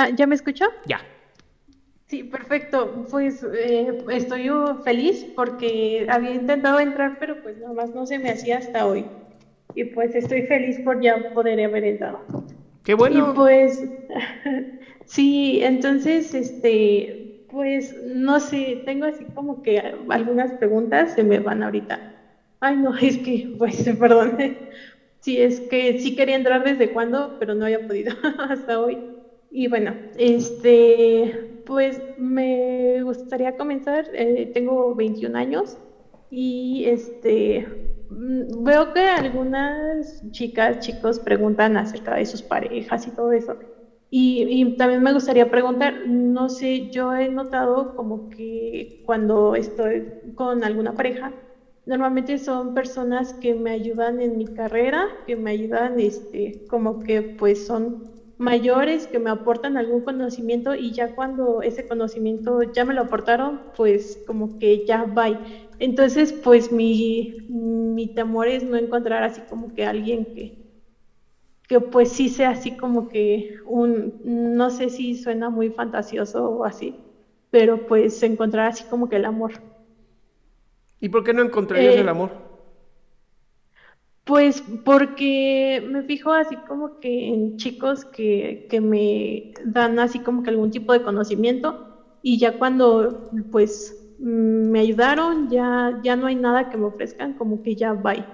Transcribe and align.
Ah, 0.00 0.10
¿ya 0.14 0.28
me 0.28 0.36
escuchó? 0.36 0.64
Ya. 0.84 1.04
Sí, 2.06 2.22
perfecto. 2.22 2.92
Pues 3.10 3.42
eh, 3.42 3.92
estoy 4.10 4.48
feliz 4.84 5.26
porque 5.34 6.06
había 6.08 6.34
intentado 6.34 6.78
entrar, 6.78 7.16
pero 7.18 7.40
pues 7.40 7.58
nada 7.58 7.72
más 7.72 7.92
no 7.92 8.06
se 8.06 8.20
me 8.20 8.30
hacía 8.30 8.58
hasta 8.58 8.86
hoy. 8.86 9.10
Y 9.74 9.86
pues 9.86 10.14
estoy 10.14 10.42
feliz 10.42 10.78
por 10.78 11.00
ya 11.02 11.18
poder 11.32 11.60
haber 11.64 11.82
entrado. 11.82 12.20
Qué 12.84 12.94
bueno. 12.94 13.30
Y 13.30 13.34
pues, 13.34 13.88
sí, 15.04 15.58
entonces, 15.62 16.32
este, 16.32 17.18
pues, 17.48 17.96
no 18.04 18.38
sé, 18.38 18.80
tengo 18.84 19.06
así 19.06 19.24
como 19.34 19.62
que 19.62 19.82
algunas 20.10 20.52
preguntas 20.52 21.12
se 21.12 21.24
me 21.24 21.40
van 21.40 21.64
ahorita. 21.64 22.04
Ay, 22.60 22.76
no, 22.76 22.94
es 23.02 23.18
que, 23.18 23.48
pues, 23.58 23.82
perdón. 23.98 24.36
Sí, 25.20 25.40
es 25.40 25.60
que 25.60 25.98
sí 25.98 26.14
quería 26.14 26.36
entrar 26.36 26.62
desde 26.62 26.92
cuando, 26.92 27.34
pero 27.38 27.56
no 27.56 27.64
había 27.64 27.80
podido 27.80 28.14
hasta 28.38 28.78
hoy. 28.80 29.02
Y 29.50 29.68
bueno, 29.68 29.98
este, 30.14 31.32
pues 31.64 32.02
me 32.16 33.02
gustaría 33.02 33.52
comenzar. 33.52 34.04
eh, 34.12 34.48
tengo 34.52 34.94
21 34.94 35.36
años 35.36 35.78
y 36.28 36.84
este, 36.86 37.66
mm, 38.08 38.62
veo 38.64 38.90
que 38.92 39.00
algunas 39.00 40.20
chicas, 40.30 40.78
chicos 40.78 41.20
preguntan 41.20 41.76
acerca 41.76 42.14
de 42.16 42.26
sus 42.26 42.42
parejas 42.42 43.06
y 43.06 43.12
todo 43.12 43.32
eso. 43.32 43.56
Y, 44.10 44.44
y 44.48 44.72
también 44.74 45.02
me 45.02 45.12
gustaría 45.12 45.46
preguntar, 45.46 45.98
no 46.02 46.48
sé, 46.50 46.86
yo 46.90 47.14
he 47.14 47.28
notado 47.30 47.90
como 47.94 48.22
que 48.30 48.88
cuando 49.02 49.54
estoy 49.54 50.04
con 50.34 50.64
alguna 50.64 50.94
pareja, 50.94 51.34
normalmente 51.84 52.38
son 52.38 52.72
personas 52.72 53.34
que 53.34 53.54
me 53.54 53.70
ayudan 53.72 54.20
en 54.20 54.36
mi 54.36 54.46
carrera, 54.46 55.04
que 55.26 55.36
me 55.36 55.50
ayudan, 55.50 55.98
este, 56.00 56.58
como 56.68 56.98
que 56.98 57.22
pues 57.22 57.64
son 57.64 57.98
mayores, 58.38 59.08
que 59.08 59.18
me 59.18 59.30
aportan 59.30 59.76
algún 59.76 60.02
conocimiento 60.02 60.74
y 60.74 60.92
ya 60.94 61.08
cuando 61.10 61.62
ese 61.62 61.84
conocimiento 61.84 62.62
ya 62.64 62.84
me 62.84 62.94
lo 62.94 63.02
aportaron, 63.02 63.60
pues 63.76 64.18
como 64.24 64.50
que 64.58 64.82
ya 64.86 65.04
va. 65.04 65.28
Entonces, 65.78 66.34
pues 66.34 66.72
mi, 66.72 67.30
mi 67.46 68.08
temor 68.08 68.48
es 68.48 68.64
no 68.64 68.76
encontrar 68.76 69.22
así 69.24 69.42
como 69.42 69.68
que 69.70 69.84
alguien 69.86 70.26
que, 70.26 70.54
que 71.68 71.80
pues 71.80 72.10
sí 72.12 72.28
sea 72.28 72.50
así 72.50 72.74
como 72.74 73.06
que 73.08 73.46
un, 73.64 74.14
no 74.22 74.70
sé 74.70 74.90
si 74.90 75.16
suena 75.16 75.50
muy 75.50 75.70
fantasioso 75.70 76.44
o 76.50 76.64
así, 76.64 76.96
pero 77.50 77.78
pues 77.84 78.22
encontrar 78.22 78.66
así 78.68 78.84
como 78.86 79.08
que 79.08 79.16
el 79.16 79.24
amor. 79.26 79.52
¿Y 81.00 81.08
por 81.08 81.24
qué 81.24 81.32
no 81.32 81.42
encontrarías 81.42 81.96
Eh, 81.96 81.98
el 81.98 82.08
amor? 82.08 82.36
Pues 84.28 84.62
porque 84.84 85.82
me 85.84 86.04
fijo 86.04 86.32
así 86.32 86.58
como 86.60 86.90
que 87.00 87.28
en 87.30 87.56
chicos 87.56 88.04
que, 88.06 88.60
que 88.68 88.80
me 88.82 89.46
dan 89.64 89.98
así 90.00 90.20
como 90.20 90.42
que 90.42 90.50
algún 90.50 90.70
tipo 90.70 90.92
de 90.92 91.00
conocimiento 91.02 91.78
y 92.22 92.38
ya 92.38 92.52
cuando 92.52 93.16
pues 93.50 93.96
mm, 94.18 94.70
me 94.70 94.80
ayudaron 94.80 95.48
ya, 95.48 95.92
ya 95.98 96.16
no 96.16 96.26
hay 96.26 96.36
nada 96.36 96.66
que 96.66 96.76
me 96.78 96.86
ofrezcan, 96.86 97.32
como 97.34 97.60
que 97.62 97.74
ya 97.76 97.94
bye. 97.94 98.28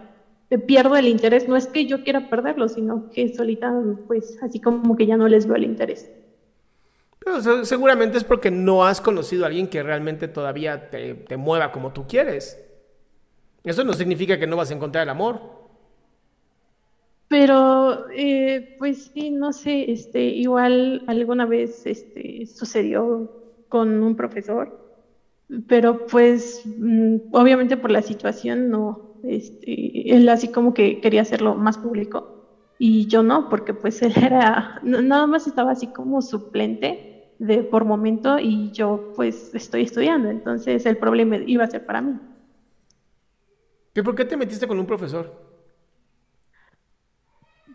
Me 0.50 0.58
pierdo 0.60 0.96
el 0.96 1.08
interés, 1.08 1.48
no 1.48 1.56
es 1.56 1.68
que 1.68 1.86
yo 1.86 2.02
quiera 2.02 2.22
perderlo, 2.22 2.68
sino 2.68 3.04
que 3.12 3.28
solita 3.30 3.72
pues 4.06 4.36
así 4.42 4.60
como 4.60 4.96
que 4.96 5.06
ya 5.06 5.16
no 5.18 5.28
les 5.28 5.46
veo 5.46 5.56
el 5.56 5.64
interés. 5.64 6.10
Pero 7.18 7.40
se- 7.40 7.64
seguramente 7.64 8.18
es 8.18 8.24
porque 8.24 8.50
no 8.50 8.84
has 8.84 9.00
conocido 9.00 9.44
a 9.44 9.46
alguien 9.48 9.68
que 9.68 9.82
realmente 9.82 10.28
todavía 10.28 10.90
te, 10.90 11.14
te 11.14 11.36
mueva 11.36 11.72
como 11.72 11.92
tú 11.92 12.06
quieres. 12.06 12.60
Eso 13.64 13.84
no 13.84 13.94
significa 13.94 14.38
que 14.38 14.46
no 14.46 14.56
vas 14.56 14.70
a 14.70 14.74
encontrar 14.74 15.02
el 15.04 15.08
amor. 15.10 15.40
Pero, 17.28 18.08
eh, 18.10 18.64
pues 18.76 19.10
sí, 19.12 19.30
no 19.30 19.52
sé, 19.52 19.90
este, 19.92 20.24
igual 20.26 21.02
alguna 21.06 21.46
vez 21.46 21.86
este, 21.86 22.46
sucedió 22.46 23.28
con 23.68 24.02
un 24.02 24.14
profesor, 24.16 24.72
pero 25.68 25.98
pues 26.06 26.60
mm, 26.64 27.18
obviamente 27.30 27.76
por 27.76 27.90
la 27.90 28.02
situación 28.02 28.70
no, 28.70 29.02
este, 29.22 30.14
él 30.14 30.28
así 30.28 30.48
como 30.50 30.74
que 30.74 30.98
quería 31.00 31.22
hacerlo 31.22 31.56
más 31.56 31.78
público 31.78 32.26
y 32.78 33.06
yo 33.08 33.22
no, 33.22 33.48
porque 33.48 33.74
pues 33.74 34.02
él 34.02 34.14
era, 34.16 34.70
nada 34.82 35.26
más 35.26 35.46
estaba 35.46 35.72
así 35.72 35.88
como 35.88 36.22
suplente 36.22 37.00
de 37.38 37.64
por 37.64 37.84
momento 37.84 38.38
y 38.40 38.70
yo 38.72 39.04
pues 39.14 39.52
estoy 39.54 39.82
estudiando, 39.82 40.30
entonces 40.30 40.86
el 40.86 40.98
problema 40.98 41.36
iba 41.46 41.64
a 41.64 41.68
ser 41.68 41.82
para 41.82 42.02
mí. 42.02 42.20
¿Y 43.94 44.02
por 44.02 44.14
qué 44.14 44.24
te 44.24 44.36
metiste 44.36 44.66
con 44.66 44.78
un 44.78 44.86
profesor? 44.86 45.43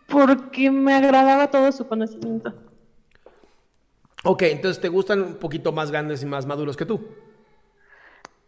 Porque 0.09 0.71
me 0.71 0.93
agradaba 0.93 1.51
todo 1.51 1.71
su 1.71 1.87
conocimiento. 1.87 2.53
Ok, 4.23 4.43
entonces 4.43 4.81
te 4.81 4.89
gustan 4.89 5.21
un 5.21 5.35
poquito 5.35 5.71
más 5.71 5.91
grandes 5.91 6.21
y 6.23 6.25
más 6.25 6.45
maduros 6.45 6.75
que 6.75 6.85
tú. 6.85 6.99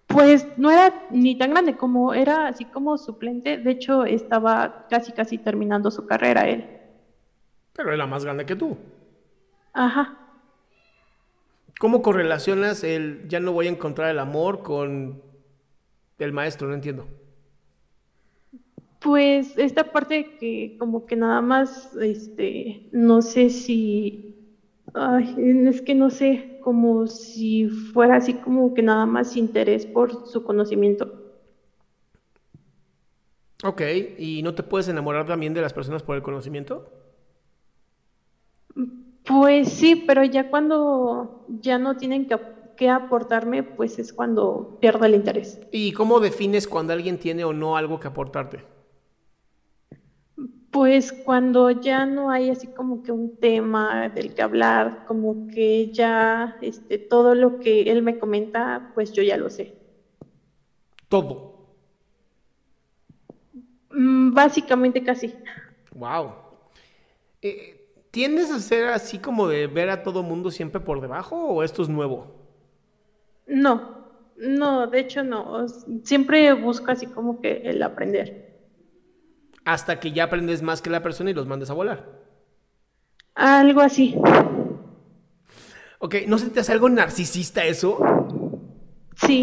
Pues 0.07 0.45
no 0.57 0.69
era 0.69 1.07
ni 1.11 1.37
tan 1.37 1.51
grande 1.51 1.77
como 1.77 2.13
era 2.13 2.47
así 2.47 2.65
como 2.65 2.97
suplente. 2.97 3.57
De 3.57 3.71
hecho, 3.71 4.03
estaba 4.03 4.87
casi 4.89 5.13
casi 5.13 5.37
terminando 5.37 5.89
su 5.89 6.05
carrera 6.05 6.49
él. 6.49 6.67
Pero 7.73 7.93
era 7.93 8.05
más 8.05 8.25
grande 8.25 8.45
que 8.45 8.55
tú. 8.55 8.77
Ajá. 9.73 10.17
¿Cómo 11.79 12.01
correlacionas 12.01 12.83
el 12.83 13.25
ya 13.29 13.39
no 13.39 13.53
voy 13.53 13.67
a 13.67 13.71
encontrar 13.71 14.09
el 14.09 14.19
amor 14.19 14.61
con 14.63 15.21
el 16.19 16.31
maestro? 16.33 16.67
No 16.67 16.73
entiendo. 16.73 17.07
Pues 19.01 19.57
esta 19.57 19.83
parte 19.83 20.37
que 20.39 20.75
como 20.77 21.05
que 21.07 21.15
nada 21.15 21.41
más, 21.41 21.89
este, 21.99 22.87
no 22.91 23.21
sé 23.23 23.49
si, 23.49 24.35
ay, 24.93 25.35
es 25.67 25.81
que 25.81 25.95
no 25.95 26.11
sé, 26.11 26.59
como 26.61 27.07
si 27.07 27.67
fuera 27.67 28.17
así 28.17 28.33
como 28.35 28.73
que 28.75 28.83
nada 28.83 29.07
más 29.07 29.35
interés 29.35 29.87
por 29.87 30.11
su 30.27 30.43
conocimiento. 30.43 31.09
Ok, 33.63 33.81
¿y 34.17 34.41
no 34.43 34.53
te 34.53 34.63
puedes 34.63 34.87
enamorar 34.87 35.25
también 35.25 35.53
de 35.53 35.61
las 35.61 35.73
personas 35.73 36.03
por 36.03 36.15
el 36.15 36.21
conocimiento? 36.21 36.83
Pues 39.23 39.69
sí, 39.69 39.95
pero 39.95 40.23
ya 40.23 40.49
cuando 40.49 41.29
ya 41.47 41.77
no 41.77 41.95
tienen 41.95 42.25
que, 42.25 42.37
que 42.75 42.89
aportarme, 42.89 43.63
pues 43.63 43.99
es 43.99 44.13
cuando 44.13 44.77
pierdo 44.79 45.05
el 45.05 45.15
interés. 45.15 45.59
¿Y 45.71 45.91
cómo 45.91 46.19
defines 46.19 46.67
cuando 46.67 46.93
alguien 46.93 47.17
tiene 47.17 47.43
o 47.43 47.53
no 47.53 47.77
algo 47.77 47.99
que 47.99 48.07
aportarte? 48.07 48.80
Pues 50.71 51.11
cuando 51.11 51.69
ya 51.69 52.05
no 52.05 52.31
hay 52.31 52.49
así 52.49 52.67
como 52.67 53.03
que 53.03 53.11
un 53.11 53.35
tema 53.37 54.07
del 54.09 54.33
que 54.33 54.41
hablar, 54.41 55.03
como 55.05 55.47
que 55.53 55.91
ya 55.91 56.57
este, 56.61 56.97
todo 56.97 57.35
lo 57.35 57.59
que 57.59 57.81
él 57.83 58.01
me 58.01 58.17
comenta, 58.17 58.91
pues 58.93 59.11
yo 59.11 59.21
ya 59.21 59.35
lo 59.35 59.49
sé. 59.49 59.75
Todo. 61.09 61.51
Mm, 63.91 64.33
Básicamente 64.33 65.03
casi. 65.03 65.33
Wow. 65.93 66.31
Eh, 67.41 67.81
¿Tiendes 68.11 68.51
a 68.51 68.59
ser 68.59 68.89
así 68.89 69.19
como 69.19 69.47
de 69.47 69.67
ver 69.67 69.89
a 69.89 70.03
todo 70.03 70.23
mundo 70.23 70.51
siempre 70.51 70.79
por 70.79 71.01
debajo 71.01 71.47
o 71.47 71.63
esto 71.63 71.81
es 71.81 71.89
nuevo? 71.89 72.27
No, 73.47 74.07
no, 74.37 74.87
de 74.87 74.99
hecho 74.99 75.23
no. 75.23 75.67
Siempre 76.03 76.53
busco 76.53 76.91
así 76.91 77.07
como 77.07 77.41
que 77.41 77.61
el 77.65 77.83
aprender. 77.83 78.50
Hasta 79.65 79.99
que 79.99 80.11
ya 80.11 80.25
aprendes 80.25 80.61
más 80.61 80.81
que 80.83 80.89
la 80.91 81.01
persona 81.01 81.31
y 81.31 81.33
los 81.33 81.47
mandes 81.47 81.69
a 81.71 81.73
volar. 81.73 82.05
Algo 83.35 83.81
así. 83.81 84.15
Ok, 85.99 86.15
¿no 86.27 86.37
se 86.37 86.49
te 86.49 86.59
hace 86.59 86.71
algo 86.71 86.89
narcisista 86.89 87.63
eso? 87.65 87.99
Sí. 89.15 89.39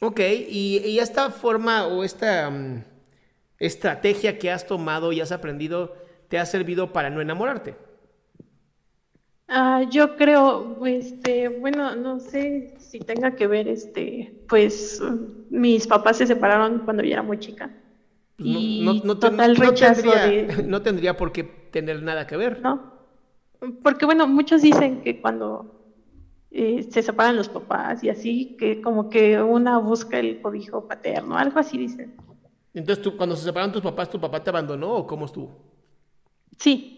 Ok, 0.00 0.20
y, 0.48 0.78
y 0.84 0.98
esta 0.98 1.30
forma 1.30 1.86
o 1.86 2.04
esta 2.04 2.50
mm, 2.50 2.84
estrategia 3.58 4.38
que 4.38 4.50
has 4.50 4.66
tomado 4.66 5.12
y 5.12 5.20
has 5.20 5.32
aprendido 5.32 5.94
te 6.28 6.38
ha 6.38 6.46
servido 6.46 6.92
para 6.92 7.10
no 7.10 7.20
enamorarte. 7.20 7.76
Ah, 9.48 9.82
yo 9.90 10.16
creo, 10.16 10.86
este, 10.86 11.48
bueno, 11.48 11.96
no 11.96 12.20
sé 12.20 12.74
si 12.78 13.00
tenga 13.00 13.34
que 13.34 13.48
ver, 13.48 13.66
este, 13.68 14.32
pues 14.48 15.02
mis 15.50 15.86
papás 15.88 16.18
se 16.18 16.26
separaron 16.28 16.80
cuando 16.84 17.02
yo 17.02 17.12
era 17.12 17.22
muy 17.22 17.38
chica. 17.38 17.70
Pues 18.40 18.48
no- 18.50 18.58
Y 18.58 18.80
no- 18.82 18.94
no 18.94 19.18
ten- 19.18 19.30
total 19.32 19.54
no 19.54 19.60
rechazo 19.70 20.00
tendría, 20.02 20.26
de, 20.26 20.62
no 20.66 20.80
tendría 20.82 21.16
por 21.16 21.30
qué 21.30 21.44
tener 21.44 22.02
nada 22.02 22.26
que 22.26 22.36
ver. 22.38 22.60
¿no? 22.62 22.94
Porque 23.82 24.06
bueno, 24.06 24.26
muchos 24.26 24.62
dicen 24.62 25.02
que 25.02 25.20
cuando 25.20 25.76
eh, 26.50 26.82
se 26.90 27.02
separan 27.02 27.36
los 27.36 27.50
papás 27.50 28.02
y 28.02 28.08
así, 28.08 28.56
que 28.58 28.80
como 28.80 29.10
que 29.10 29.40
una 29.42 29.76
busca 29.78 30.18
el 30.18 30.40
cobijo 30.40 30.88
paterno, 30.88 31.36
algo 31.36 31.58
así 31.60 31.76
dicen. 31.76 32.14
Entonces, 32.72 33.02
tú, 33.02 33.16
cuando 33.16 33.36
se 33.36 33.44
separaron 33.44 33.72
tus 33.72 33.82
papás, 33.82 34.08
¿tu 34.08 34.18
papá 34.18 34.42
te 34.42 34.48
abandonó 34.48 34.94
o 34.94 35.06
cómo 35.06 35.26
estuvo? 35.26 35.56
Sí, 36.58 36.96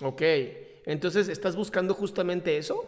Ok, 0.00 0.22
entonces, 0.86 1.28
¿estás 1.28 1.56
buscando 1.56 1.92
justamente 1.92 2.56
eso? 2.56 2.84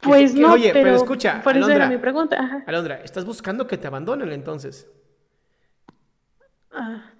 Pues 0.00 0.32
que- 0.32 0.40
no, 0.40 0.52
oye, 0.52 0.70
pero 0.72 0.84
pero 0.84 0.96
escucha, 0.96 1.40
por 1.42 1.56
eso 1.56 1.66
era 1.66 1.74
Alondra. 1.86 1.96
mi 1.96 2.00
pregunta. 2.00 2.36
Ajá. 2.40 2.64
Alondra, 2.68 3.00
¿estás 3.02 3.24
buscando 3.24 3.66
que 3.66 3.76
te 3.78 3.88
abandonen 3.88 4.30
entonces? 4.30 4.88
Ah, 6.72 7.12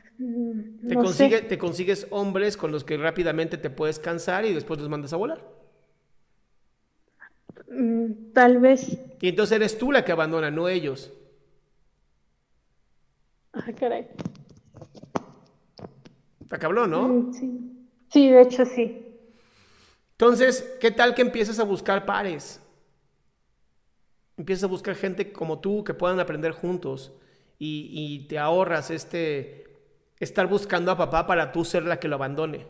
Te, 0.88 0.94
consigue- 0.96 1.38
sé. 1.38 1.44
te 1.44 1.58
consigues 1.58 2.06
hombres 2.10 2.56
con 2.56 2.70
los 2.72 2.84
que 2.84 2.96
rápidamente 2.96 3.58
te 3.58 3.70
puedes 3.70 3.99
cansar 3.99 4.44
y 4.44 4.52
después 4.52 4.78
los 4.81 4.88
mandas 4.88 5.12
a 5.12 5.16
volar. 5.16 5.44
Mm, 7.69 8.32
tal 8.32 8.58
vez. 8.58 8.99
Y 9.20 9.28
entonces 9.28 9.56
eres 9.56 9.78
tú 9.78 9.93
la 9.93 10.04
que 10.04 10.12
abandona, 10.12 10.50
no 10.50 10.69
ellos. 10.69 11.12
Ah, 13.52 13.72
caray. 13.78 14.08
Está 16.40 16.58
cabrón, 16.58 16.90
¿no? 16.90 17.08
Mm, 17.08 17.32
sí. 17.32 17.69
Sí, 18.10 18.31
de 18.31 18.43
hecho 18.43 18.64
sí. 18.64 19.06
Entonces, 20.12 20.76
¿qué 20.81 20.90
tal 20.90 21.14
que 21.14 21.22
empieces 21.22 21.58
a 21.58 21.64
buscar 21.64 22.04
pares? 22.06 22.60
Empiezas 24.37 24.64
a 24.64 24.69
buscar 24.69 24.94
gente 24.94 25.32
como 25.32 25.60
tú 25.60 25.82
que 25.84 25.94
puedan 25.94 26.20
aprender 26.20 26.52
juntos 26.52 27.12
y, 27.64 27.88
y 27.93 28.29
te 28.29 28.38
ahorras 28.38 28.91
este 28.91 29.67
estar 30.19 30.47
buscando 30.49 30.91
a 30.93 30.97
papá 30.97 31.26
para 31.26 31.53
tú 31.53 31.64
ser 31.64 31.85
la 31.85 32.00
que 32.00 32.09
lo 32.09 32.17
abandone. 32.17 32.67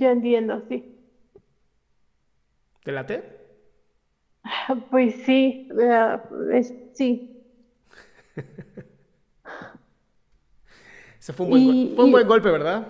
Ya 0.00 0.12
entiendo, 0.12 0.62
sí. 0.68 0.98
¿Te 2.84 2.92
late? 2.92 3.16
Pues 4.90 5.14
sí, 5.24 5.68
es- 6.52 6.74
sí. 6.94 7.28
Ese 11.20 11.32
fue 11.32 11.44
un 11.46 11.50
buen, 11.50 11.64
Y- 11.64 11.94
fue 11.94 12.04
un 12.04 12.10
y- 12.10 12.12
buen 12.12 12.26
golpe, 12.26 12.50
¿verdad? 12.50 12.86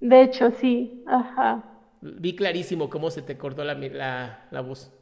De 0.00 0.20
hecho 0.20 0.50
sí. 0.50 1.02
Ajá. 1.06 1.64
Vi 2.02 2.34
clarísimo 2.36 2.90
cómo 2.90 3.10
se 3.10 3.22
te 3.22 3.38
cortó 3.38 3.64
la, 3.64 3.74
la 4.50 4.60
voz. 4.60 4.92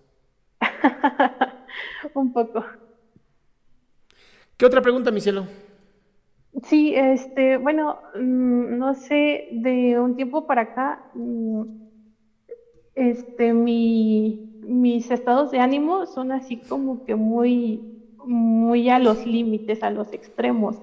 Un 2.15 2.33
poco. 2.33 2.65
¿Qué 4.61 4.67
otra 4.67 4.83
pregunta, 4.83 5.11
mi 5.11 5.23
cielo? 5.23 5.47
Sí, 6.65 6.93
este, 6.95 7.57
bueno, 7.57 7.97
mm, 8.15 8.77
no 8.79 8.95
sé, 8.95 9.47
de 9.51 9.99
un 9.99 10.15
tiempo 10.15 10.47
para 10.47 10.63
acá, 10.63 11.01
mm, 11.15 11.63
este, 12.95 13.53
mi, 13.55 14.41
mis 14.63 15.11
estados 15.11 15.51
de 15.51 15.61
ánimo 15.61 16.07
son 16.07 16.33
así 16.33 16.61
como 16.61 17.03
que 17.05 17.15
muy, 17.17 17.85
muy 18.25 18.89
a 18.91 18.99
los 18.99 19.25
límites, 19.27 19.83
a 19.83 19.91
los 19.91 20.13
extremos. 20.13 20.83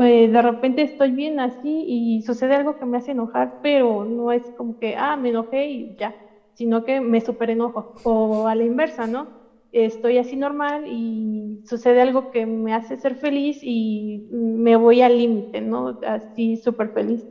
Eh, 0.00 0.28
de 0.28 0.42
repente 0.42 0.82
estoy 0.82 1.12
bien 1.12 1.40
así 1.40 1.84
y 1.86 2.22
sucede 2.22 2.54
algo 2.56 2.76
que 2.76 2.86
me 2.86 2.98
hace 2.98 3.12
enojar, 3.12 3.52
pero 3.60 4.04
no 4.06 4.32
es 4.32 4.50
como 4.52 4.76
que, 4.78 4.96
ah, 4.96 5.16
me 5.16 5.30
enojé 5.30 5.66
y 5.68 5.94
ya, 5.96 6.16
sino 6.54 6.84
que 6.84 7.00
me 7.00 7.20
super 7.20 7.50
enojo. 7.50 7.88
O 8.02 8.48
a 8.48 8.54
la 8.56 8.64
inversa, 8.64 9.06
¿no? 9.08 9.30
Estoy 9.72 10.18
así 10.18 10.36
normal 10.36 10.84
y 10.86 11.60
sucede 11.66 12.00
algo 12.00 12.30
que 12.30 12.46
me 12.46 12.74
hace 12.74 12.96
ser 12.98 13.16
feliz 13.16 13.58
y 13.62 14.24
me 14.30 14.76
voy 14.76 15.02
al 15.02 15.18
límite, 15.18 15.60
¿no? 15.60 15.98
Así 16.02 16.56
súper 16.56 16.90
feliz. 16.92 17.26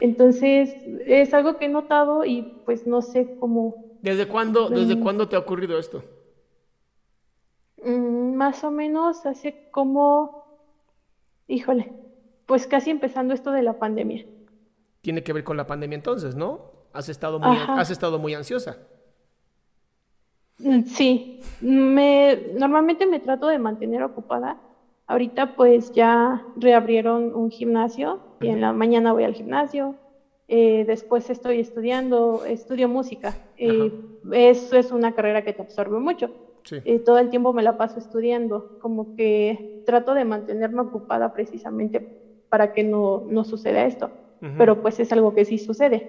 Entonces, 0.00 0.76
es 1.06 1.34
algo 1.34 1.56
que 1.58 1.66
he 1.66 1.68
notado 1.68 2.24
y 2.24 2.50
pues 2.64 2.86
no 2.86 3.02
sé 3.02 3.30
cómo, 3.36 3.78
¿Desde 4.02 4.26
cuándo, 4.26 4.68
desde 4.70 4.98
cuándo 4.98 5.28
te 5.28 5.36
ha 5.36 5.38
ocurrido 5.38 5.78
esto? 5.78 6.04
mm, 7.78 8.34
más 8.36 8.62
o 8.64 8.70
menos 8.70 9.26
hace 9.26 9.58
como, 9.70 10.34
híjole, 11.48 11.92
pues 12.46 12.66
casi 12.66 12.90
empezando 12.90 13.34
esto 13.34 13.52
de 13.52 13.62
la 13.62 13.74
pandemia. 13.74 14.26
Tiene 15.02 15.22
que 15.22 15.32
ver 15.32 15.44
con 15.44 15.56
la 15.56 15.66
pandemia 15.66 15.96
entonces, 15.96 16.34
¿no? 16.36 16.62
Has 16.92 17.08
estado 17.08 17.38
muy, 17.38 17.58
Ajá. 17.62 17.74
has 17.74 17.90
estado 17.90 18.18
muy 18.18 18.34
ansiosa. 18.34 18.78
Mm, 20.62 20.82
Sí, 20.86 21.26
me, 21.60 22.36
normalmente 22.54 23.06
me 23.06 23.20
trato 23.20 23.46
de 23.48 23.58
mantener 23.58 24.02
ocupada. 24.02 24.58
Ahorita 25.06 25.46
pues 25.56 25.90
ya 25.92 26.46
reabrieron 26.54 27.34
un 27.34 27.50
gimnasio 27.50 28.20
y 28.40 28.48
en 28.48 28.60
la 28.60 28.72
mañana 28.72 29.12
voy 29.12 29.24
al 29.24 29.34
gimnasio. 29.34 29.96
Eh, 30.48 30.84
después 30.86 31.28
estoy 31.30 31.60
estudiando, 31.60 32.44
estudio 32.44 32.88
música. 32.88 33.36
Eh, 33.56 33.90
eso 34.32 34.76
es 34.76 34.92
una 34.92 35.12
carrera 35.12 35.42
que 35.42 35.52
te 35.52 35.62
absorbe 35.62 35.98
mucho. 35.98 36.30
Sí. 36.64 36.76
Eh, 36.84 37.00
todo 37.00 37.18
el 37.18 37.28
tiempo 37.28 37.52
me 37.52 37.62
la 37.62 37.72
paso 37.72 37.98
estudiando, 37.98 38.66
como 38.78 39.08
que 39.16 39.58
trato 39.84 40.14
de 40.14 40.24
mantenerme 40.24 40.82
ocupada 40.82 41.30
precisamente 41.30 42.04
para 42.48 42.68
que 42.68 42.84
no, 42.84 43.22
no 43.26 43.44
suceda 43.44 43.84
esto. 43.86 44.12
Pero 44.56 44.80
pues 44.80 44.98
es 45.00 45.12
algo 45.12 45.32
que 45.34 45.44
sí 45.44 45.58
sucede. 45.58 46.08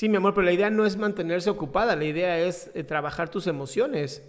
Sí, 0.00 0.08
mi 0.08 0.16
amor, 0.16 0.32
pero 0.32 0.46
la 0.46 0.52
idea 0.52 0.70
no 0.70 0.86
es 0.86 0.96
mantenerse 0.96 1.50
ocupada, 1.50 1.94
la 1.94 2.06
idea 2.06 2.38
es 2.40 2.70
eh, 2.72 2.84
trabajar 2.84 3.28
tus 3.28 3.46
emociones. 3.46 4.22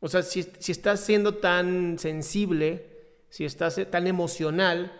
O 0.00 0.08
sea, 0.08 0.22
si, 0.22 0.42
si 0.58 0.72
estás 0.72 0.98
siendo 0.98 1.36
tan 1.36 2.00
sensible, 2.00 3.20
si 3.28 3.44
estás 3.44 3.78
eh, 3.78 3.86
tan 3.86 4.08
emocional, 4.08 4.90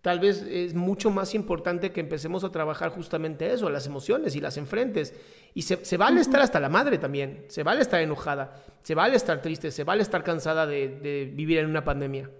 tal 0.00 0.20
vez 0.20 0.46
es 0.48 0.72
mucho 0.72 1.10
más 1.10 1.34
importante 1.34 1.92
que 1.92 2.00
empecemos 2.00 2.42
a 2.42 2.50
trabajar 2.50 2.88
justamente 2.88 3.52
eso, 3.52 3.68
las 3.68 3.86
emociones 3.86 4.34
y 4.34 4.40
las 4.40 4.56
enfrentes. 4.56 5.12
Y 5.52 5.60
se, 5.60 5.84
se 5.84 5.98
vale 5.98 6.22
estar 6.22 6.40
hasta 6.40 6.58
la 6.58 6.70
madre 6.70 6.96
también, 6.96 7.44
se 7.48 7.62
vale 7.62 7.82
estar 7.82 8.00
enojada, 8.00 8.64
se 8.82 8.94
vale 8.94 9.16
estar 9.16 9.42
triste, 9.42 9.70
se 9.70 9.84
vale 9.84 10.00
estar 10.00 10.24
cansada 10.24 10.66
de, 10.66 10.88
de 10.88 11.30
vivir 11.34 11.58
en 11.58 11.66
una 11.66 11.84
pandemia. 11.84 12.30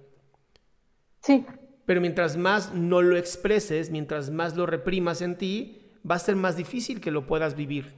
Sí, 1.20 1.44
Pero 1.84 2.00
mientras 2.00 2.38
más 2.38 2.72
no 2.72 3.02
lo 3.02 3.18
expreses, 3.18 3.90
mientras 3.90 4.30
más 4.30 4.56
lo 4.56 4.64
reprimas 4.64 5.20
en 5.20 5.36
ti, 5.36 5.77
va 6.08 6.16
a 6.16 6.18
ser 6.18 6.36
más 6.36 6.56
difícil 6.56 7.00
que 7.00 7.10
lo 7.10 7.26
puedas 7.26 7.54
vivir. 7.56 7.94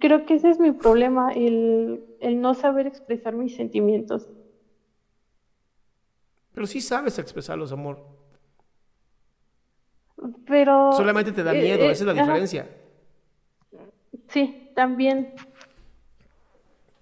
Creo 0.00 0.24
que 0.24 0.34
ese 0.34 0.50
es 0.50 0.58
mi 0.58 0.72
problema, 0.72 1.32
el, 1.32 2.04
el 2.20 2.40
no 2.40 2.54
saber 2.54 2.86
expresar 2.86 3.34
mis 3.34 3.54
sentimientos. 3.54 4.28
Pero 6.54 6.66
sí 6.66 6.80
sabes 6.80 7.18
expresarlos, 7.18 7.72
amor. 7.72 8.02
Pero... 10.46 10.92
Solamente 10.92 11.32
te 11.32 11.42
da 11.42 11.54
eh, 11.54 11.60
miedo, 11.60 11.84
eh, 11.84 11.90
esa 11.90 12.04
es 12.04 12.06
la 12.06 12.12
ajá, 12.12 12.22
diferencia. 12.22 12.70
Sí, 14.28 14.70
también. 14.74 15.34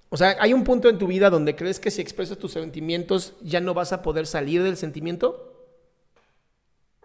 O 0.08 0.16
sea, 0.16 0.36
hay 0.40 0.52
un 0.52 0.64
punto 0.64 0.88
en 0.88 0.98
tu 0.98 1.06
vida 1.06 1.30
donde 1.30 1.54
crees 1.54 1.78
que 1.78 1.92
si 1.92 2.00
expresas 2.00 2.38
tus 2.38 2.52
sentimientos 2.52 3.34
ya 3.40 3.60
no 3.60 3.74
vas 3.74 3.92
a 3.92 4.02
poder 4.02 4.26
salir 4.26 4.64
del 4.64 4.76
sentimiento. 4.76 5.52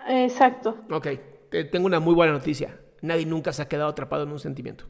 Exacto. 0.07 0.77
Ok, 0.89 1.07
te 1.49 1.63
tengo 1.65 1.85
una 1.85 1.99
muy 1.99 2.13
buena 2.13 2.33
noticia. 2.33 2.79
Nadie 3.01 3.25
nunca 3.25 3.53
se 3.53 3.61
ha 3.61 3.67
quedado 3.67 3.89
atrapado 3.89 4.23
en 4.23 4.31
un 4.31 4.39
sentimiento. 4.39 4.85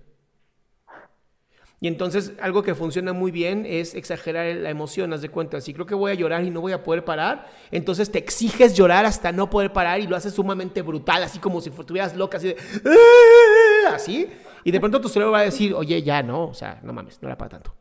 Y 1.82 1.88
entonces 1.88 2.34
algo 2.42 2.62
que 2.62 2.75
funciona 2.75 3.13
muy 3.13 3.32
bien 3.32 3.66
es 3.66 3.96
exagerar 3.96 4.54
la 4.58 4.70
emoción, 4.70 5.13
haz 5.13 5.22
de 5.22 5.30
cuenta. 5.30 5.62
Si 5.62 5.74
creo 5.74 5.86
que 5.86 5.96
voy 5.96 6.12
a 6.12 6.16
llorar 6.16 6.44
y 6.44 6.50
no 6.50 6.60
voy 6.60 6.74
a 6.74 6.84
poder 6.84 7.06
parar, 7.06 7.48
entonces 7.72 8.12
te 8.12 8.20
exiges 8.20 8.74
llorar 8.75 9.06
hasta 9.06 9.32
no 9.32 9.50
poder 9.50 9.72
parar 9.72 10.01
y 10.01 10.08
lo 10.08 10.18
haces 10.18 10.34
sumamente 10.34 10.82
brutal, 10.82 11.24
así 11.24 11.39
como 11.39 11.62
si 11.62 11.70
estuvieras 11.70 12.18
loca, 12.18 12.38
así 12.38 12.50
de... 12.50 12.58
"Ah", 12.86 13.94
Así. 13.96 14.28
Y 14.66 14.72
de 14.72 14.80
pronto 14.82 15.00
tu 15.00 15.08
cerebro 15.08 15.32
va 15.32 15.39
a 15.39 15.44
decir, 15.44 15.74
oye, 15.74 16.04
ya 16.04 16.22
no, 16.22 16.48
o 16.48 16.54
sea, 16.54 16.82
no 16.84 16.92
mames, 16.92 17.22
no 17.22 17.30
era 17.30 17.38
para 17.38 17.50
tanto. 17.50 17.74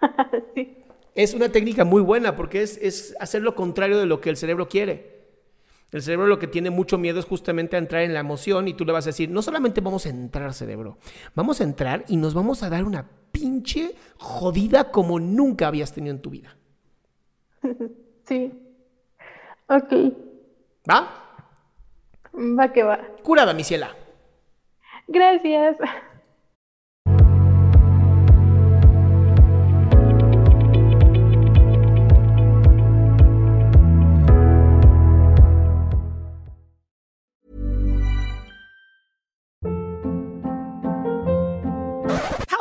sí. 0.54 0.78
Es 1.16 1.34
una 1.34 1.48
técnica 1.48 1.84
muy 1.84 2.00
buena 2.00 2.36
porque 2.36 2.62
es, 2.62 2.78
es 2.80 3.14
hacer 3.18 3.42
lo 3.42 3.56
contrario 3.56 3.98
de 3.98 4.06
lo 4.06 4.20
que 4.20 4.30
el 4.30 4.36
cerebro 4.36 4.68
quiere. 4.68 5.11
El 5.92 6.00
cerebro 6.02 6.26
lo 6.26 6.38
que 6.38 6.46
tiene 6.46 6.70
mucho 6.70 6.96
miedo 6.96 7.20
es 7.20 7.26
justamente 7.26 7.76
a 7.76 7.78
entrar 7.78 8.02
en 8.02 8.14
la 8.14 8.20
emoción 8.20 8.66
y 8.66 8.74
tú 8.74 8.86
le 8.86 8.92
vas 8.92 9.06
a 9.06 9.10
decir, 9.10 9.30
no 9.30 9.42
solamente 9.42 9.82
vamos 9.82 10.06
a 10.06 10.08
entrar, 10.08 10.52
cerebro, 10.54 10.96
vamos 11.34 11.60
a 11.60 11.64
entrar 11.64 12.04
y 12.08 12.16
nos 12.16 12.32
vamos 12.32 12.62
a 12.62 12.70
dar 12.70 12.84
una 12.84 13.06
pinche 13.30 13.94
jodida 14.16 14.90
como 14.90 15.20
nunca 15.20 15.68
habías 15.68 15.92
tenido 15.92 16.14
en 16.14 16.22
tu 16.22 16.30
vida. 16.30 16.56
Sí. 18.24 18.52
Ok. 19.66 19.92
¿Va? 20.88 21.08
Va 22.32 22.72
que 22.72 22.84
va. 22.84 23.00
Curada, 23.24 23.52
mi 23.52 23.64
ciela. 23.64 23.96
Gracias. 25.08 25.76